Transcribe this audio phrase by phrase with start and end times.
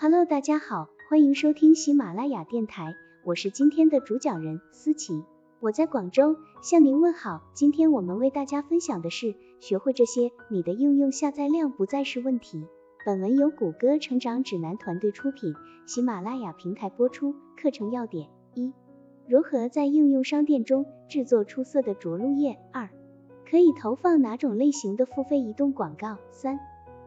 [0.00, 5.24] Hello，大家好，欢迎收听喜马拉雅电台，我是今天的主讲人思琪，
[5.58, 7.42] 我在广州向您问好。
[7.52, 12.64] 今天我们为大家分享的是，学会这些，你的应用下载量不再是问题。
[13.04, 15.52] 本文由谷歌成长指南团队出品，
[15.84, 17.34] 喜马拉雅平台播出。
[17.60, 18.72] 课程要点：一、
[19.26, 22.88] 如何在应用商店中制作出色的着陆页；二、
[23.50, 26.60] 可以投放哪种类型的付费移动广告；三、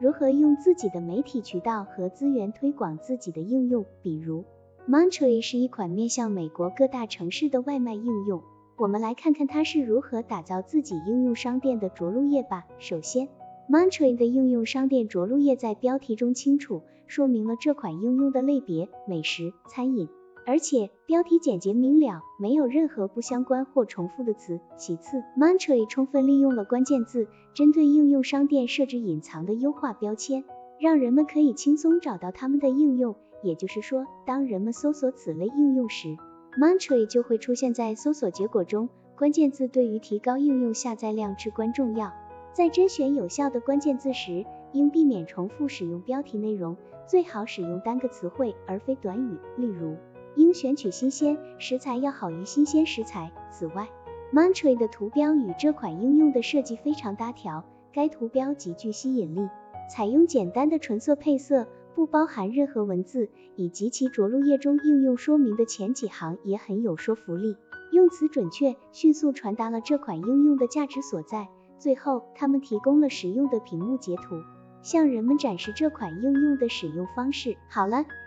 [0.00, 4.44] 如何用自己的媒体渠道和资源推广自己的应用，比如
[4.88, 8.42] Monterey 是一款面向美国各大城市的外卖应用。
[8.76, 12.66] 我们来看看它是如何打造自己应用商店的着陆页吧。
[12.78, 13.28] 首先
[13.70, 20.08] Monterey 的应用商店着陆页在标题中清楚说明了这款应用的类别：美食、餐饮。
[20.46, 24.60] 而且标题简洁明了，没有任何不相关或重复的词。
[24.76, 30.44] 其次，Monterey 充分利用了关键字，针对应用商店设置隐藏的优化标签，
[30.78, 33.16] 让人们可以轻松找到他们的应用。
[33.42, 36.16] 也就是说，当人们搜索此类应用时
[36.58, 38.88] ，Monterey 就会出现在搜索结果中。
[39.16, 42.12] 关键字对于提高应用下载量至关重要。
[42.52, 49.96] 在甄选有效的关键字时，应避免重复使用标题内容，最好使用单个词汇而非短语，例如。
[50.36, 53.32] 应选取新鲜食材要好于新鲜食材。
[53.50, 53.88] 此外
[54.32, 59.48] ，Monterey 的图标与这款应用的设计非常搭调，该图标极具吸引力，
[59.90, 67.56] 采用简单的纯色配色，不包含任何文字，以及其着陆页中应用说明的前几行也很有说服力，
[67.92, 71.48] 用词准确，迅速传达了这款应用的价值所在。
[71.78, 74.42] 最后，他们提供了实用的屏幕截图，
[74.82, 77.56] 向人们展示这款应用的使用方式。
[77.68, 78.04] 好了。